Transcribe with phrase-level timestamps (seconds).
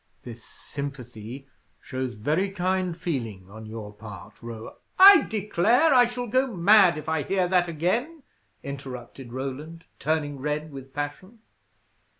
[0.23, 1.47] "This sympathy
[1.79, 7.07] shows very kind feeling on your part, Ro" "I declare I shall go mad if
[7.07, 8.23] I hear that again!"
[8.63, 11.41] interrupted Roland, turning red with passion.